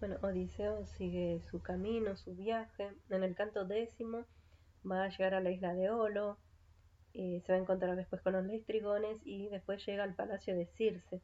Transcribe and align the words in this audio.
Bueno, 0.00 0.16
Odiseo 0.22 0.86
sigue 0.86 1.42
su 1.50 1.60
camino, 1.60 2.16
su 2.16 2.36
viaje. 2.36 2.92
En 3.10 3.24
el 3.24 3.34
canto 3.34 3.64
décimo 3.64 4.24
va 4.88 5.02
a 5.02 5.08
llegar 5.08 5.34
a 5.34 5.40
la 5.40 5.50
isla 5.50 5.74
de 5.74 5.90
Olo, 5.90 6.38
eh, 7.14 7.42
se 7.44 7.52
va 7.52 7.58
a 7.58 7.62
encontrar 7.62 7.96
después 7.96 8.22
con 8.22 8.34
los 8.34 8.44
leistrigones 8.44 9.18
y 9.24 9.48
después 9.48 9.84
llega 9.84 10.04
al 10.04 10.14
palacio 10.14 10.54
de 10.54 10.66
Circe. 10.66 11.20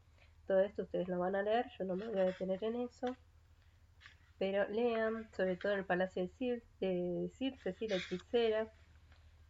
Todo 0.49 0.59
esto 0.61 0.83
ustedes 0.83 1.07
lo 1.07 1.21
van 1.21 1.37
a 1.37 1.43
leer, 1.43 1.67
yo 1.79 1.85
no 1.85 1.95
me 1.95 2.09
voy 2.09 2.19
a 2.19 2.25
detener 2.25 2.65
en 2.65 2.75
eso. 2.81 3.17
Pero 4.39 4.69
lean, 4.69 5.31
sobre 5.37 5.57
todo 5.57 5.73
en 5.73 5.79
el 5.79 5.85
palacio 5.85 6.23
de 6.23 6.29
Circe, 6.31 6.67
de 6.81 7.31
Circe 7.39 7.75
sí, 7.75 7.87
la 7.87 7.97
hechicera. 7.97 8.73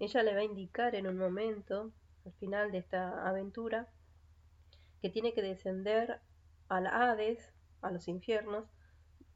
Ella 0.00 0.22
le 0.22 0.34
va 0.34 0.40
a 0.40 0.44
indicar 0.44 0.94
en 0.94 1.06
un 1.06 1.16
momento, 1.16 1.92
al 2.26 2.32
final 2.34 2.72
de 2.72 2.78
esta 2.78 3.26
aventura, 3.26 3.88
que 5.00 5.08
tiene 5.08 5.32
que 5.32 5.40
descender 5.40 6.20
al 6.68 6.86
Hades, 6.86 7.54
a 7.80 7.90
los 7.90 8.06
infiernos, 8.06 8.66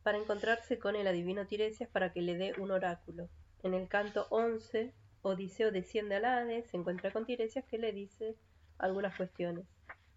para 0.09 0.17
encontrarse 0.17 0.79
con 0.79 0.97
el 0.97 1.07
adivino 1.07 1.47
Tiresias 1.47 1.91
para 1.91 2.15
que 2.15 2.23
le 2.23 2.35
dé 2.35 2.55
un 2.59 2.71
oráculo. 2.71 3.29
En 3.63 3.75
el 3.75 3.89
canto 3.89 4.27
11, 4.31 4.95
Odiseo 5.21 5.71
desciende 5.71 6.15
al 6.15 6.25
Hades, 6.25 6.71
se 6.71 6.79
encuentra 6.79 7.13
con 7.13 7.27
Tiresias 7.27 7.67
que 7.67 7.77
le 7.77 7.93
dice 7.93 8.35
algunas 8.79 9.15
cuestiones. 9.19 9.67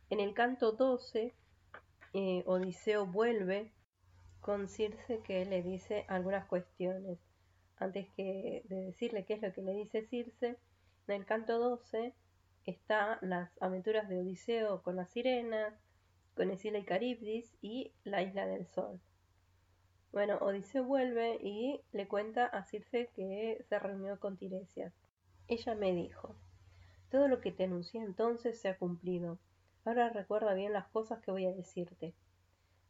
En 0.10 0.22
el 0.22 0.34
canto 0.34 0.72
12, 0.72 1.34
eh, 2.14 2.44
Odiseo 2.46 3.06
vuelve 3.06 3.74
con 4.40 4.70
Circe 4.70 5.20
que 5.24 5.44
le 5.44 5.62
dice 5.62 6.06
algunas 6.08 6.46
cuestiones. 6.46 7.20
Antes 7.76 8.08
que 8.16 8.62
de 8.70 8.86
decirle 8.86 9.26
qué 9.26 9.34
es 9.34 9.42
lo 9.42 9.52
que 9.52 9.62
le 9.62 9.74
dice 9.74 10.08
Circe, 10.08 10.58
en 11.10 11.16
el 11.16 11.26
canto 11.26 11.60
12 11.60 12.14
está 12.66 13.20
las 13.22 13.62
aventuras 13.62 14.08
de 14.08 14.20
Odiseo 14.20 14.84
con 14.84 14.96
las 14.96 15.12
sirenas, 15.12 15.74
con 16.34 16.50
Escila 16.50 16.78
y 16.78 16.86
Caribdis 16.86 17.54
y 17.62 17.92
la 18.06 18.22
isla 18.22 18.48
del 18.48 18.66
sol. 18.68 19.02
Bueno, 20.12 20.38
Odiseo 20.42 20.84
vuelve 20.84 21.38
y 21.42 21.82
le 21.94 22.08
cuenta 22.08 22.46
a 22.46 22.66
Circe 22.66 23.10
que 23.16 23.64
se 23.70 23.80
reunió 23.80 24.20
con 24.20 24.36
Tiresias. 24.36 24.94
Ella 25.48 25.74
me 25.74 25.94
dijo, 25.94 26.36
todo 27.10 27.30
lo 27.30 27.40
que 27.40 27.54
te 27.54 27.64
anuncié 27.64 28.02
entonces 28.02 28.60
se 28.60 28.68
ha 28.68 28.78
cumplido. 28.78 29.40
Ahora 29.86 30.10
recuerda 30.10 30.54
bien 30.54 30.74
las 30.74 30.88
cosas 30.90 31.22
que 31.22 31.32
voy 31.32 31.46
a 31.46 31.54
decirte. 31.54 32.14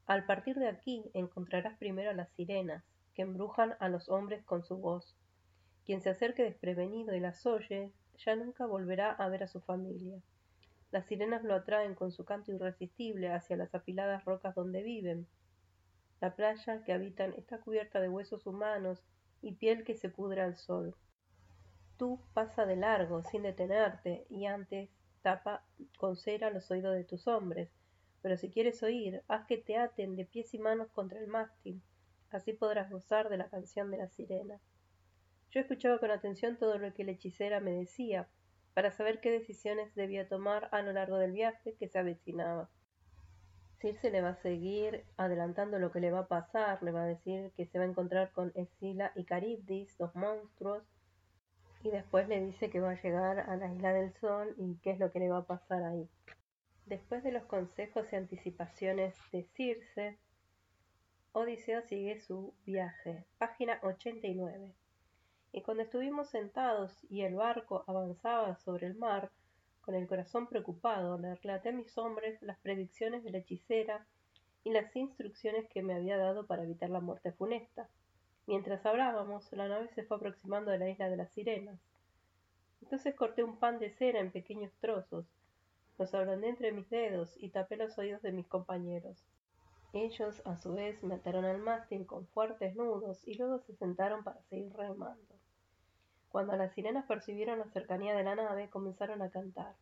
Al 0.08 0.26
partir 0.26 0.58
de 0.58 0.68
aquí 0.68 1.12
encontrarás 1.14 1.78
primero 1.78 2.10
a 2.10 2.14
las 2.14 2.32
sirenas, 2.32 2.84
que 3.14 3.22
embrujan 3.22 3.76
a 3.80 3.88
los 3.88 4.10
hombres 4.10 4.44
con 4.44 4.64
su 4.64 4.78
voz. 4.78 5.16
Quien 5.86 6.02
se 6.02 6.10
acerque 6.10 6.44
desprevenido 6.44 7.16
y 7.16 7.20
las 7.20 7.46
oye, 7.46 7.92
ya 8.18 8.36
nunca 8.36 8.66
volverá 8.66 9.12
a 9.12 9.30
ver 9.30 9.44
a 9.44 9.48
su 9.48 9.62
familia. 9.62 10.20
Las 10.92 11.06
sirenas 11.06 11.44
lo 11.44 11.54
atraen 11.54 11.94
con 11.94 12.12
su 12.12 12.26
canto 12.26 12.52
irresistible 12.52 13.32
hacia 13.32 13.58
las 13.58 13.74
afiladas 13.76 14.26
rocas 14.26 14.56
donde 14.56 14.82
viven, 14.82 15.28
la 16.22 16.36
playa 16.36 16.84
que 16.84 16.94
habitan 16.94 17.34
está 17.34 17.60
cubierta 17.60 18.00
de 18.00 18.08
huesos 18.08 18.46
humanos 18.46 19.04
y 19.42 19.54
piel 19.54 19.84
que 19.84 19.96
se 19.96 20.08
pudre 20.08 20.42
al 20.42 20.56
sol. 20.56 20.96
Tú 21.98 22.22
pasa 22.34 22.66
de 22.66 22.76
largo, 22.76 23.24
sin 23.24 23.42
detenerte, 23.42 24.26
y 24.30 24.46
antes 24.46 24.90
tapa 25.24 25.66
con 25.98 26.16
cera 26.16 26.52
los 26.52 26.70
oídos 26.70 26.96
de 26.96 27.04
tus 27.04 27.28
hombres. 27.28 27.70
Pero 28.22 28.38
si 28.38 28.52
quieres 28.52 28.84
oír, 28.84 29.24
haz 29.28 29.48
que 29.48 29.58
te 29.58 29.78
aten 29.78 30.16
de 30.16 30.26
pies 30.26 30.54
y 30.54 30.60
manos 30.60 30.92
contra 30.92 31.20
el 31.20 31.28
mástil. 31.28 31.82
Así 32.30 32.54
podrás 32.54 32.92
gozar 32.92 33.30
de 33.30 33.38
la 33.38 33.50
canción 33.50 33.90
de 33.90 33.98
la 33.98 34.08
sirena. 34.08 34.60
Yo 35.50 35.60
escuchaba 35.60 35.98
con 35.98 36.12
atención 36.12 36.56
todo 36.58 36.78
lo 36.78 36.94
que 36.94 37.04
la 37.04 37.12
hechicera 37.12 37.60
me 37.60 37.72
decía, 37.72 38.28
para 38.76 38.92
saber 38.92 39.20
qué 39.22 39.32
decisiones 39.32 39.94
debía 39.96 40.30
tomar 40.30 40.70
a 40.72 40.82
lo 40.84 40.94
largo 40.94 41.18
del 41.18 41.32
viaje 41.32 41.76
que 41.76 41.88
se 41.88 42.00
avecinaba. 42.00 42.70
Circe 43.82 44.12
le 44.12 44.22
va 44.22 44.30
a 44.30 44.42
seguir 44.42 45.04
adelantando 45.18 45.80
lo 45.80 45.92
que 45.92 46.00
le 46.00 46.12
va 46.12 46.20
a 46.20 46.28
pasar, 46.28 46.82
le 46.84 46.92
va 46.92 47.02
a 47.04 47.08
decir 47.08 47.52
que 47.58 47.66
se 47.66 47.80
va 47.80 47.84
a 47.84 47.88
encontrar 47.88 48.32
con 48.32 48.52
Escila 48.54 49.12
y 49.16 49.26
Caribdis, 49.26 49.98
dos 49.98 50.14
monstruos, 50.16 50.84
y 51.84 51.90
después 51.90 52.28
le 52.28 52.40
dice 52.40 52.70
que 52.70 52.80
va 52.80 52.92
a 52.92 53.02
llegar 53.02 53.40
a 53.40 53.56
la 53.56 53.74
isla 53.74 53.92
del 53.94 54.14
sol 54.14 54.54
y 54.58 54.76
qué 54.84 54.92
es 54.92 55.00
lo 55.00 55.12
que 55.12 55.20
le 55.20 55.30
va 55.30 55.40
a 55.40 55.46
pasar 55.46 55.84
ahí. 55.84 56.08
Después 56.86 57.24
de 57.24 57.32
los 57.32 57.44
consejos 57.46 58.06
y 58.12 58.16
anticipaciones 58.16 59.16
de 59.32 59.44
Circe, 59.56 60.20
Odiseo 61.34 61.82
sigue 61.82 62.20
su 62.20 62.54
viaje. 62.66 63.26
Página 63.40 63.80
89. 63.82 64.76
Y 65.54 65.62
cuando 65.64 65.84
estuvimos 65.84 66.30
sentados 66.30 67.04
y 67.10 67.22
el 67.22 67.36
barco 67.36 67.84
avanzaba 67.88 68.56
sobre 68.58 68.88
el 68.88 68.96
mar, 68.96 69.32
con 69.92 70.00
el 70.00 70.08
corazón 70.08 70.48
preocupado, 70.48 71.18
le 71.18 71.36
relaté 71.36 71.68
a 71.68 71.74
mis 71.74 71.98
hombres 71.98 72.42
las 72.42 72.58
predicciones 72.60 73.26
de 73.26 73.32
la 73.32 73.40
hechicera 73.40 74.08
y 74.64 74.72
las 74.72 74.96
instrucciones 74.96 75.68
que 75.68 75.84
me 75.84 75.94
había 75.94 76.16
dado 76.16 76.48
para 76.48 76.64
evitar 76.64 76.90
la 76.90 77.02
muerte 77.02 77.34
funesta. 77.34 77.90
Mientras 78.48 78.86
hablábamos, 78.86 79.52
la 79.52 79.68
nave 79.68 79.90
se 79.90 80.04
fue 80.04 80.16
aproximando 80.16 80.72
a 80.72 80.78
la 80.78 80.90
isla 80.90 81.10
de 81.10 81.18
las 81.18 81.34
sirenas. 81.34 81.78
Entonces 82.82 83.14
corté 83.16 83.44
un 83.44 83.58
pan 83.58 83.80
de 83.80 83.92
cera 83.92 84.22
en 84.22 84.32
pequeños 84.32 84.72
trozos, 84.80 85.26
los 85.98 86.14
ablandé 86.14 86.48
entre 86.48 86.72
mis 86.72 86.90
dedos 86.90 87.36
y 87.36 87.50
tapé 87.50 87.76
los 87.76 87.98
oídos 87.98 88.22
de 88.22 88.32
mis 88.32 88.48
compañeros. 88.48 89.26
Ellos, 89.92 90.42
a 90.46 90.56
su 90.56 90.74
vez, 90.74 91.04
me 91.04 91.16
ataron 91.16 91.44
al 91.44 91.58
mástil 91.58 92.06
con 92.06 92.28
fuertes 92.28 92.78
nudos 92.78 93.28
y 93.28 93.34
luego 93.34 93.60
se 93.60 93.76
sentaron 93.76 94.24
para 94.24 94.42
seguir 94.44 94.72
remando. 94.72 95.41
Cuando 96.32 96.56
las 96.56 96.74
sirenas 96.74 97.06
percibieron 97.06 97.60
la 97.60 97.70
cercanía 97.72 98.16
de 98.16 98.24
la 98.24 98.36
nave, 98.36 98.70
comenzaron 98.70 99.22
a 99.22 99.30
cantar. 99.30 99.76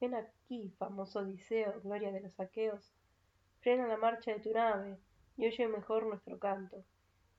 Ven 0.00 0.16
aquí, 0.16 0.74
famoso 0.76 1.20
Odiseo, 1.20 1.80
gloria 1.82 2.10
de 2.10 2.20
los 2.20 2.40
aqueos. 2.40 2.92
Frena 3.60 3.86
la 3.86 3.96
marcha 3.96 4.32
de 4.32 4.40
tu 4.40 4.52
nave 4.52 4.98
y 5.36 5.46
oye 5.46 5.68
mejor 5.68 6.06
nuestro 6.06 6.40
canto. 6.40 6.84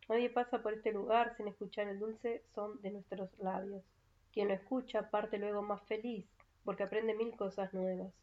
Nadie 0.08 0.30
pasa 0.30 0.62
por 0.62 0.74
este 0.74 0.94
lugar 0.94 1.36
sin 1.36 1.50
escuchar 1.50 1.90
el 1.90 2.00
dulce 2.00 2.44
son 2.56 2.82
de 2.82 2.92
nuestros 2.92 3.38
labios. 3.40 3.84
Quien 4.32 4.48
lo 4.48 4.54
escucha 4.54 5.10
parte 5.10 5.38
luego 5.38 5.62
más 5.62 5.84
feliz, 5.84 6.26
porque 6.64 6.84
aprende 6.84 7.14
mil 7.16 7.36
cosas 7.36 7.74
nuevas. 7.74 8.14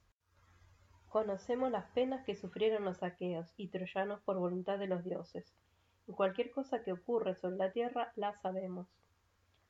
Conocemos 1.11 1.71
las 1.71 1.85
penas 1.91 2.25
que 2.25 2.37
sufrieron 2.37 2.87
los 2.87 3.03
aqueos 3.03 3.53
y 3.59 3.69
troyanos 3.69 4.23
por 4.23 4.39
voluntad 4.39 4.79
de 4.79 4.87
los 4.87 5.05
dioses. 5.05 5.53
Y 6.07 6.13
cualquier 6.13 6.51
cosa 6.53 6.83
que 6.83 6.93
ocurre 6.93 7.35
sobre 7.35 7.57
la 7.57 7.71
tierra 7.71 8.13
la 8.17 8.33
sabemos. 8.41 8.89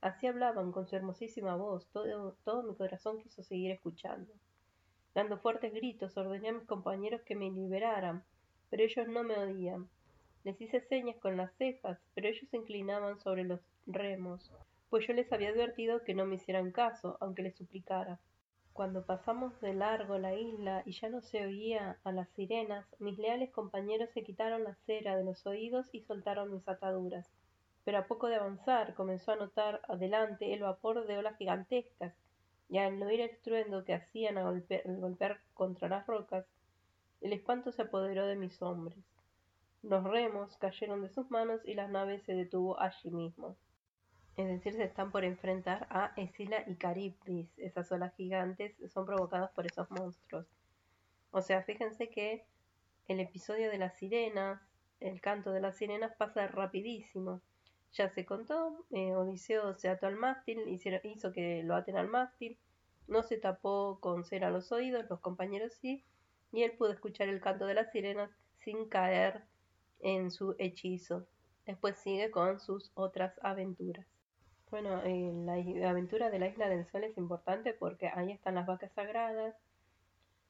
Así 0.01 0.27
hablaban 0.27 0.73
con 0.73 0.87
su 0.87 0.97
hermosísima 0.97 1.57
voz, 1.57 1.87
todo, 1.93 2.35
todo 2.45 2.63
mi 2.63 2.75
corazón 2.75 3.21
quiso 3.21 3.43
seguir 3.43 3.71
escuchando. 3.71 4.33
Dando 5.15 5.37
fuertes 5.39 5.75
gritos, 5.75 6.17
ordené 6.17 6.49
a 6.49 6.53
mis 6.53 6.67
compañeros 6.67 7.21
que 7.23 7.37
me 7.37 7.51
liberaran, 7.51 8.25
pero 8.71 8.83
ellos 8.83 9.09
no 9.09 9.25
me 9.25 9.37
oían. 9.37 9.91
Les 10.43 10.59
hice 10.59 10.81
señas 10.81 11.17
con 11.19 11.37
las 11.37 11.53
cejas, 11.57 11.99
pero 12.15 12.29
ellos 12.29 12.49
se 12.49 12.57
inclinaban 12.57 13.21
sobre 13.21 13.45
los 13.45 13.61
remos, 13.87 14.51
pues 14.89 15.07
yo 15.07 15.13
les 15.13 15.31
había 15.33 15.51
advertido 15.51 16.03
que 16.03 16.15
no 16.15 16.25
me 16.25 16.37
hicieran 16.37 16.73
caso, 16.73 17.19
aunque 17.21 17.43
les 17.43 17.57
suplicara. 17.57 18.19
Cuando 18.73 19.05
pasamos 19.05 19.61
de 19.61 19.75
largo 19.75 20.17
la 20.17 20.35
isla 20.35 20.83
y 20.87 20.93
ya 20.93 21.11
no 21.11 21.21
se 21.21 21.45
oía 21.45 21.99
a 22.05 22.13
las 22.13 22.31
sirenas, 22.31 22.87
mis 22.99 23.19
leales 23.19 23.51
compañeros 23.51 24.09
se 24.15 24.23
quitaron 24.23 24.65
la 24.65 24.77
cera 24.87 25.17
de 25.17 25.25
los 25.25 25.47
oídos 25.47 25.87
y 25.93 26.01
soltaron 26.01 26.53
mis 26.53 26.67
ataduras 26.67 27.31
pero 27.91 28.03
a 28.03 28.07
poco 28.07 28.29
de 28.29 28.37
avanzar 28.37 28.95
comenzó 28.95 29.33
a 29.33 29.37
notar 29.37 29.81
adelante 29.89 30.55
el 30.55 30.61
vapor 30.61 31.09
de 31.09 31.19
olas 31.19 31.37
gigantescas, 31.39 32.15
y 32.69 32.79
al 32.79 33.03
oír 33.03 33.21
el 33.21 33.31
estruendo 33.31 33.85
que 33.85 33.95
hacían 33.95 34.39
al 34.39 34.65
golpear, 34.85 35.41
contra 35.55 35.89
las 35.89 36.07
rocas, 36.07 36.47
el 37.21 37.33
espanto 37.33 37.73
se 37.73 37.83
apoderó 37.83 38.27
de 38.27 38.37
mis 38.37 38.63
hombres. 38.63 38.97
Los 39.83 40.05
remos 40.05 40.57
cayeron 40.59 41.03
de 41.03 41.09
sus 41.09 41.33
manos 41.33 41.63
y 41.65 41.75
la 41.75 41.89
nave 41.89 42.21
se 42.21 42.35
detuvo 42.35 42.81
allí 42.81 43.11
mismo. 43.11 43.57
Es 44.37 44.47
decir, 44.47 44.75
se 44.75 44.85
están 44.85 45.11
por 45.11 45.25
enfrentar 45.25 45.89
a 45.91 46.13
Escila 46.15 46.63
y 46.69 46.77
Caribdis. 46.77 47.59
Esas 47.59 47.91
olas 47.91 48.15
gigantes 48.15 48.73
son 48.93 49.05
provocadas 49.05 49.51
por 49.51 49.67
esos 49.67 49.91
monstruos. 49.91 50.47
O 51.33 51.43
sea, 51.43 51.65
fíjense 51.65 52.09
que 52.09 52.47
el 53.09 53.19
episodio 53.19 53.69
de 53.69 53.79
las 53.79 53.99
sirenas, 53.99 54.63
el 55.01 55.21
canto 55.21 55.51
de 55.51 55.61
las 55.61 55.77
sirenas 55.77 56.15
pasa 56.15 56.47
rapidísimo. 56.47 57.43
Ya 57.93 58.09
se 58.09 58.25
contó, 58.25 58.87
eh, 58.91 59.15
Odiseo 59.17 59.75
se 59.75 59.89
ató 59.89 60.07
al 60.07 60.17
mástil, 60.17 60.61
hizo 60.69 61.33
que 61.33 61.63
lo 61.65 61.75
aten 61.75 61.97
al 61.97 62.09
mástil, 62.09 62.59
no 63.09 63.23
se 63.23 63.37
tapó 63.37 63.99
con 64.01 64.25
cera 64.25 64.51
los 64.51 64.71
oídos, 64.71 65.07
los 65.11 65.21
compañeros 65.21 65.75
sí, 65.81 66.05
y 66.53 66.63
él 66.63 66.73
pudo 66.73 66.93
escuchar 66.93 67.29
el 67.29 67.41
canto 67.41 67.67
de 67.67 67.75
las 67.75 67.91
sirenas 67.91 68.31
sin 68.59 68.89
caer 68.89 69.43
en 70.01 70.31
su 70.31 70.55
hechizo. 70.59 71.27
Después 71.67 71.99
sigue 71.99 72.31
con 72.31 72.61
sus 72.61 72.91
otras 72.95 73.35
aventuras. 73.43 74.07
Bueno, 74.71 75.03
eh, 75.05 75.33
la 75.35 75.91
aventura 75.91 76.31
de 76.31 76.39
la 76.39 76.47
isla 76.47 76.69
del 76.69 76.87
sol 76.87 77.05
es 77.05 77.19
importante 77.19 77.75
porque 77.75 78.09
ahí 78.09 78.31
están 78.31 78.55
las 78.55 78.67
vacas 78.67 78.93
sagradas. 78.93 79.57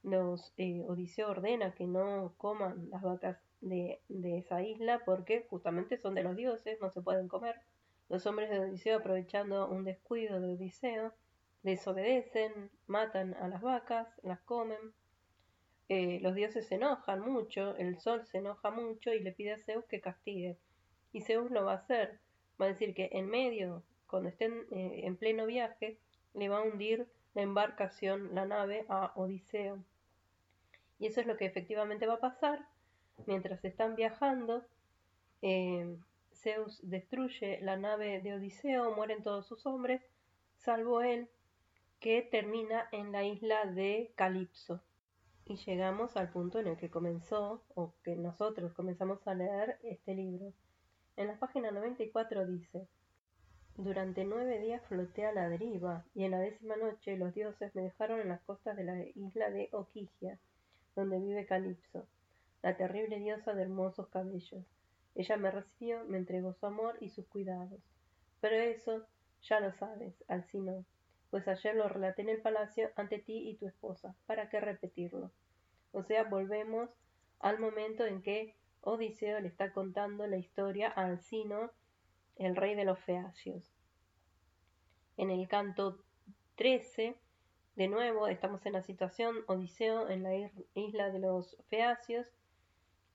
Los 0.03 0.53
eh, 0.59 0.85
Odiseo 0.87 1.31
ordena 1.31 1.75
que 1.75 1.87
no 1.87 2.35
coman 2.37 2.91
las 2.91 3.03
vacas 3.03 3.39
de, 3.61 4.01
esa 4.39 4.63
isla 4.63 5.03
porque 5.05 5.47
justamente 5.49 5.99
son 5.99 6.15
de 6.15 6.23
los 6.23 6.37
dioses, 6.37 6.81
no 6.81 6.91
se 6.91 7.03
pueden 7.03 7.29
comer. 7.29 7.57
Los 8.09 8.27
hombres 8.27 8.51
de 8.51 8.59
Odiseo, 8.59 8.99
aprovechando 8.99 9.69
un 9.69 9.85
descuido 9.85 10.41
de 10.41 10.55
Odiseo, 10.55 11.13
desobedecen, 11.63 12.71
matan 12.87 13.35
a 13.35 13.49
las 13.49 13.63
vacas, 13.63 14.09
las 14.23 14.41
comen. 14.41 14.79
eh, 15.89 16.21
los 16.23 16.35
dioses 16.35 16.67
se 16.67 16.77
enojan 16.77 17.21
mucho, 17.21 17.77
el 17.77 17.99
sol 17.99 18.25
se 18.25 18.39
enoja 18.39 18.71
mucho 18.71 19.13
y 19.13 19.21
le 19.21 19.33
pide 19.33 19.53
a 19.53 19.59
Zeus 19.59 19.85
que 19.87 20.01
castigue. 20.01 20.57
Y 21.13 21.23
Zeus 21.23 21.51
lo 21.51 21.65
va 21.65 21.73
a 21.73 21.77
hacer. 21.77 22.21
Va 22.61 22.67
a 22.67 22.69
decir 22.69 22.95
que 22.95 23.11
en 23.13 23.27
medio, 23.29 23.83
cuando 24.07 24.29
estén 24.29 24.67
eh, 24.71 25.01
en 25.05 25.17
pleno 25.17 25.47
viaje, 25.47 25.99
le 26.35 26.49
va 26.49 26.59
a 26.59 26.63
hundir 26.63 27.09
la 27.35 27.43
embarcación, 27.43 28.35
la 28.35 28.47
nave, 28.47 28.85
a 28.89 29.13
Odiseo. 29.17 29.83
Y 30.99 31.07
eso 31.07 31.21
es 31.21 31.27
lo 31.27 31.37
que 31.37 31.47
efectivamente 31.47 32.07
va 32.07 32.15
a 32.15 32.21
pasar. 32.21 32.67
Mientras 33.27 33.65
están 33.65 33.97
viajando, 33.97 34.65
eh, 35.43 35.97
Zeus 36.33 36.81
destruye 36.83 37.61
la 37.63 37.77
nave 37.77 38.21
de 38.21 38.35
Odiseo, 38.35 38.95
mueren 38.95 39.23
todos 39.23 39.47
sus 39.47 39.67
hombres, 39.67 40.03
salvo 40.57 41.03
él, 41.03 41.29
que 41.99 42.23
termina 42.23 42.89
en 42.93 43.13
la 43.13 43.25
isla 43.25 43.67
de 43.67 44.13
Calipso. 44.15 44.81
Y 45.45 45.57
llegamos 45.57 46.17
al 46.17 46.31
punto 46.31 46.59
en 46.59 46.69
el 46.69 46.77
que 46.77 46.91
comenzó, 46.91 47.63
o 47.75 47.93
que 48.05 48.17
nosotros 48.17 48.73
comenzamos 48.73 49.27
a 49.27 49.35
leer 49.35 49.79
este 49.83 50.15
libro. 50.15 50.53
En 51.17 51.27
la 51.27 51.39
página 51.39 51.71
94 51.71 52.47
dice, 52.47 52.87
Durante 53.77 54.25
nueve 54.25 54.59
días 54.61 54.83
floté 54.87 55.27
a 55.27 55.33
la 55.33 55.49
deriva, 55.49 56.05
y 56.15 56.25
en 56.25 56.31
la 56.33 56.39
décima 56.39 56.77
noche 56.77 57.17
los 57.17 57.35
dioses 57.35 57.75
me 57.75 57.83
dejaron 57.83 58.21
en 58.21 58.29
las 58.29 58.41
costas 58.43 58.77
de 58.77 58.85
la 58.85 59.05
isla 59.15 59.51
de 59.51 59.69
Oquigia, 59.73 60.39
donde 60.95 61.19
vive 61.19 61.47
Calipso, 61.47 62.07
la 62.63 62.77
terrible 62.77 63.19
diosa 63.19 63.55
de 63.55 63.63
hermosos 63.63 64.09
cabellos. 64.09 64.65
Ella 65.15 65.37
me 65.37 65.51
recibió, 65.51 66.05
me 66.05 66.19
entregó 66.19 66.53
su 66.55 66.67
amor 66.67 66.99
y 67.01 67.09
sus 67.09 67.27
cuidados. 67.27 67.81
Pero 68.41 68.57
eso 68.57 69.07
ya 69.43 69.61
lo 69.61 69.73
sabes, 69.73 70.15
Alcino, 70.29 70.85
pues 71.31 71.47
ayer 71.49 71.75
lo 71.75 71.89
relaté 71.89 72.23
en 72.23 72.29
el 72.29 72.41
palacio 72.41 72.91
ante 72.97 73.19
ti 73.19 73.49
y 73.49 73.57
tu 73.57 73.67
esposa. 73.67 74.15
¿Para 74.27 74.49
qué 74.49 74.61
repetirlo? 74.61 75.31
O 75.93 76.03
sea, 76.03 76.25
volvemos 76.25 76.91
al 77.41 77.59
momento 77.59 78.05
en 78.05 78.23
que 78.23 78.55
Odiseo 78.83 79.41
le 79.41 79.49
está 79.49 79.73
contando 79.73 80.27
la 80.27 80.37
historia 80.37 80.93
a 80.95 81.07
Alcino, 81.07 81.71
el 82.37 82.57
rey 82.57 82.75
de 82.75 82.85
los 82.85 82.99
feacios. 83.01 83.71
En 85.17 85.31
el 85.31 85.49
canto 85.49 86.03
13, 86.57 87.17
de 87.77 87.89
nuevo, 87.89 88.29
estamos 88.29 88.65
en 88.67 88.73
la 88.75 88.83
situación 88.83 89.37
Odiseo 89.47 90.09
en 90.09 90.23
la 90.23 90.51
isla 90.75 91.11
de 91.11 91.19
los 91.19 91.57
feacios 91.69 92.27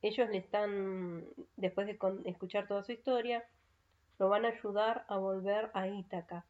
ellos 0.01 0.29
le 0.29 0.37
están, 0.37 1.25
después 1.55 1.87
de 1.87 1.97
escuchar 2.25 2.67
toda 2.67 2.83
su 2.83 2.91
historia, 2.91 3.43
lo 4.19 4.29
van 4.29 4.45
a 4.45 4.49
ayudar 4.49 5.05
a 5.07 5.17
volver 5.17 5.71
a 5.73 5.87
Ítaca. 5.87 6.45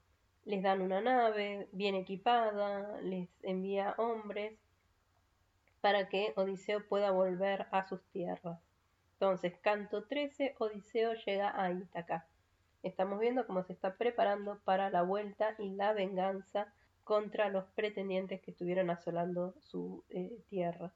Les 0.46 0.62
dan 0.62 0.82
una 0.82 1.02
nave 1.02 1.68
bien 1.72 1.96
equipada, 1.96 3.00
les 3.02 3.30
envía 3.44 3.96
hombres 3.98 4.54
para 5.82 6.08
que 6.10 6.34
Odiseo 6.36 6.88
pueda 6.88 7.12
volver 7.12 7.68
a 7.72 7.88
sus 7.88 8.02
tierras. 8.12 8.60
Entonces, 9.14 9.54
canto 9.62 10.04
13, 10.04 10.56
Odiseo 10.60 11.14
llega 11.14 11.60
a 11.60 11.72
Ítaca. 11.72 12.28
Estamos 12.84 13.20
viendo 13.20 13.48
cómo 13.48 13.64
se 13.64 13.74
está 13.74 13.96
preparando 13.96 14.60
para 14.64 14.90
la 14.90 15.02
vuelta 15.02 15.56
y 15.58 15.70
la 15.72 15.94
venganza 15.94 16.72
contra 17.04 17.50
los 17.50 17.66
pretendientes 17.76 18.42
que 18.42 18.52
estuvieron 18.52 18.90
asolando 18.90 19.54
su 19.62 20.04
eh, 20.10 20.38
tierra. 20.50 20.92